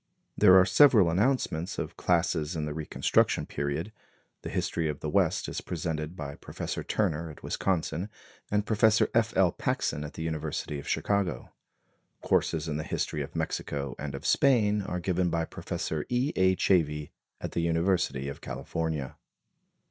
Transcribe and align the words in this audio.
There 0.35 0.55
are 0.57 0.65
several 0.65 1.11
announcements 1.11 1.77
of 1.77 1.95
classes 1.95 2.55
in 2.55 2.65
the 2.65 2.73
Reconstruction 2.73 3.45
period. 3.45 3.91
The 4.41 4.49
history 4.49 4.89
of 4.89 4.99
the 4.99 5.11
West 5.11 5.47
is 5.47 5.61
presented 5.61 6.15
by 6.15 6.37
Professor 6.37 6.83
Turner 6.83 7.29
at 7.29 7.43
Wisconsin, 7.43 8.09
and 8.49 8.65
Professor 8.65 9.09
F. 9.13 9.37
L. 9.37 9.51
Paxson 9.51 10.03
at 10.03 10.13
the 10.15 10.23
University 10.23 10.79
of 10.79 10.87
Chicago. 10.87 11.51
Courses 12.23 12.67
in 12.67 12.77
the 12.77 12.83
history 12.83 13.21
of 13.21 13.35
Mexico 13.35 13.93
and 13.99 14.15
of 14.15 14.25
Spain 14.25 14.81
are 14.81 14.99
given 14.99 15.29
by 15.29 15.45
Prof. 15.45 15.91
E. 16.09 16.33
A. 16.35 16.55
Chavey 16.55 17.11
at 17.39 17.51
the 17.51 17.61
University 17.61 18.27
of 18.27 18.41
California. 18.41 19.17